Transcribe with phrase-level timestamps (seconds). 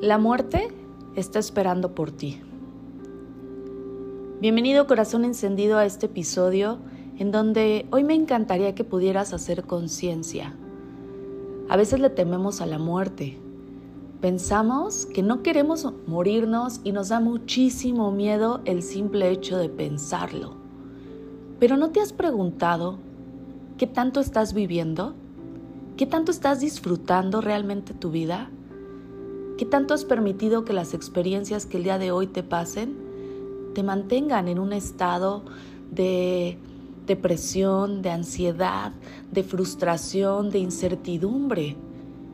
[0.00, 0.68] La muerte
[1.14, 2.40] está esperando por ti.
[4.40, 6.78] Bienvenido corazón encendido a este episodio
[7.18, 10.56] en donde hoy me encantaría que pudieras hacer conciencia.
[11.68, 13.38] A veces le tememos a la muerte.
[14.22, 20.54] Pensamos que no queremos morirnos y nos da muchísimo miedo el simple hecho de pensarlo.
[21.58, 22.98] Pero ¿no te has preguntado
[23.76, 25.12] qué tanto estás viviendo?
[25.98, 28.50] ¿Qué tanto estás disfrutando realmente tu vida?
[29.60, 32.96] ¿Qué tanto has permitido que las experiencias que el día de hoy te pasen
[33.74, 35.44] te mantengan en un estado
[35.90, 36.56] de
[37.06, 38.92] depresión, de ansiedad,
[39.30, 41.76] de frustración, de incertidumbre?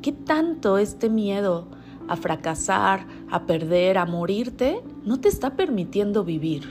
[0.00, 1.66] ¿Qué tanto este miedo
[2.06, 6.68] a fracasar, a perder, a morirte, no te está permitiendo vivir?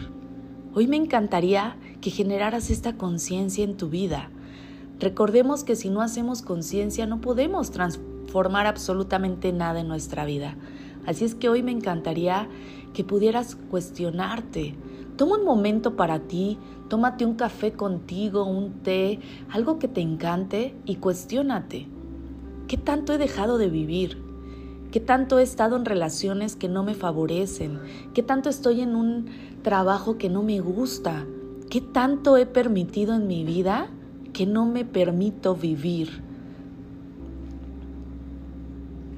[0.73, 4.29] Hoy me encantaría que generaras esta conciencia en tu vida.
[4.97, 10.55] Recordemos que si no hacemos conciencia no podemos transformar formar absolutamente nada en nuestra vida.
[11.05, 12.49] Así es que hoy me encantaría
[12.93, 14.75] que pudieras cuestionarte.
[15.15, 16.57] Toma un momento para ti,
[16.89, 19.19] tómate un café contigo, un té,
[19.49, 21.87] algo que te encante y cuestiónate.
[22.67, 24.21] ¿Qué tanto he dejado de vivir?
[24.91, 27.79] ¿Qué tanto he estado en relaciones que no me favorecen?
[28.13, 29.27] ¿Qué tanto estoy en un
[29.61, 31.25] trabajo que no me gusta?
[31.69, 33.89] ¿Qué tanto he permitido en mi vida
[34.33, 36.26] que no me permito vivir?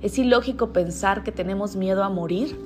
[0.01, 2.57] Es ilógico pensar que tenemos miedo a morir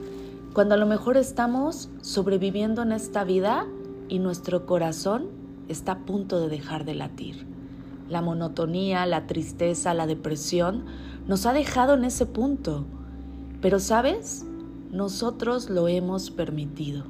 [0.53, 3.65] cuando a lo mejor estamos sobreviviendo en esta vida
[4.07, 5.29] y nuestro corazón
[5.67, 7.47] está a punto de dejar de latir.
[8.07, 10.85] La monotonía, la tristeza, la depresión
[11.27, 12.85] nos ha dejado en ese punto.
[13.61, 14.45] Pero sabes,
[14.91, 17.03] nosotros lo hemos permitido.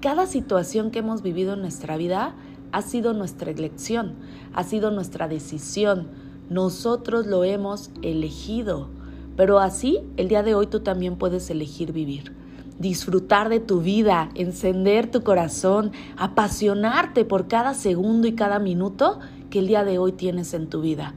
[0.00, 2.34] Cada situación que hemos vivido en nuestra vida
[2.72, 4.14] ha sido nuestra elección,
[4.54, 6.08] ha sido nuestra decisión.
[6.50, 8.95] Nosotros lo hemos elegido.
[9.36, 12.32] Pero así, el día de hoy tú también puedes elegir vivir,
[12.78, 19.20] disfrutar de tu vida, encender tu corazón, apasionarte por cada segundo y cada minuto
[19.50, 21.14] que el día de hoy tienes en tu vida.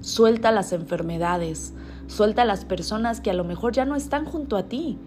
[0.00, 1.72] Suelta las enfermedades,
[2.08, 4.98] suelta las personas que a lo mejor ya no están junto a ti,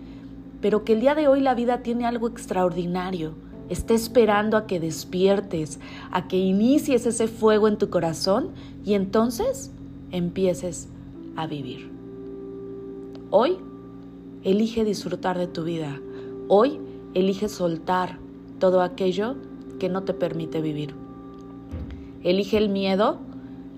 [0.61, 3.33] pero que el día de hoy la vida tiene algo extraordinario.
[3.69, 5.79] Está esperando a que despiertes,
[6.09, 8.51] a que inicies ese fuego en tu corazón
[8.85, 9.71] y entonces
[10.11, 10.87] empieces
[11.35, 11.96] a vivir.
[13.29, 13.57] Hoy
[14.45, 15.99] elige disfrutar de tu vida.
[16.47, 16.79] Hoy
[17.13, 18.19] elige soltar
[18.57, 19.35] todo aquello
[19.79, 20.95] que no te permite vivir.
[22.23, 23.17] Elige el miedo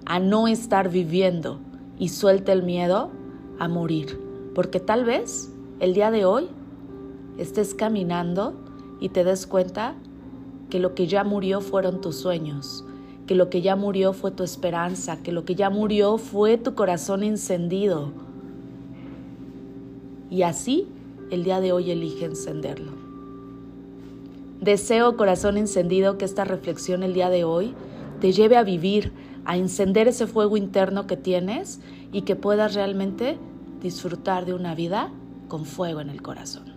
[0.05, 1.57] a no estar viviendo
[1.97, 3.09] y suelta el miedo
[3.57, 4.21] a morir.
[4.53, 6.47] Porque tal vez el día de hoy
[7.39, 8.53] estés caminando
[8.99, 9.95] y te des cuenta
[10.69, 12.85] que lo que ya murió fueron tus sueños,
[13.25, 16.75] que lo que ya murió fue tu esperanza, que lo que ya murió fue tu
[16.75, 18.28] corazón encendido
[20.29, 20.87] y así
[21.31, 22.91] el día de hoy elige encenderlo.
[24.61, 27.73] Deseo, corazón encendido, que esta reflexión el día de hoy
[28.19, 29.13] te lleve a vivir,
[29.45, 31.79] a encender ese fuego interno que tienes
[32.11, 33.37] y que puedas realmente
[33.81, 35.11] disfrutar de una vida
[35.47, 36.68] con fuego en el corazón.